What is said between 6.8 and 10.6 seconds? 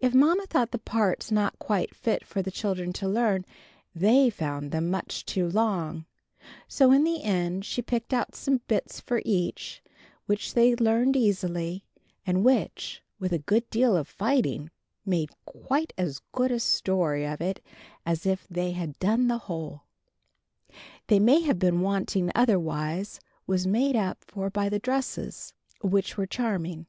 in the end she picked out some bits for each, which